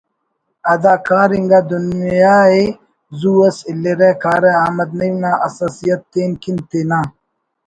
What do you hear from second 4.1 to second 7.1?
کارہ احمد نعیم نا حساسیت تین کن تینا